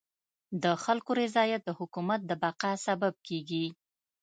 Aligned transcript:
د 0.63 0.65
خلکو 0.83 1.11
رضایت 1.21 1.61
د 1.65 1.69
حکومت 1.79 2.19
د 2.25 2.31
بقا 2.43 2.71
سبب 2.87 3.13
کيږي. 3.27 3.65